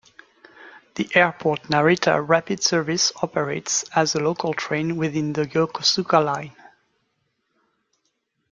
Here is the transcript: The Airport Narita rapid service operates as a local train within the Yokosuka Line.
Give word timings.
The 0.95 1.11
Airport 1.15 1.61
Narita 1.69 2.27
rapid 2.27 2.63
service 2.63 3.11
operates 3.21 3.83
as 3.95 4.15
a 4.15 4.19
local 4.19 4.55
train 4.55 4.97
within 4.97 5.33
the 5.33 5.45
Yokosuka 5.45 6.25
Line. 6.25 6.55